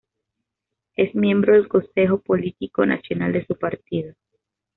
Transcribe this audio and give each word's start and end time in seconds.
Es 0.95 1.13
miembro 1.13 1.53
del 1.53 1.67
Consejo 1.67 2.21
Político 2.21 2.87
Nacional 2.87 3.33
de 3.33 3.45
su 3.45 3.55
partido. 3.55 4.15